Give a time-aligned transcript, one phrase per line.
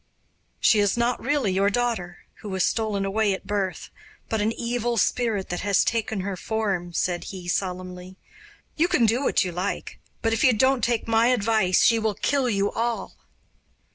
[0.59, 3.91] 'She is not really your daughter, who was stolen away at her birth,
[4.29, 8.15] but an evil spirit that has taken her form,' said he solemnly.
[8.75, 12.15] 'You can do what you like, but if you don't take my advice she will
[12.15, 13.15] kill you all.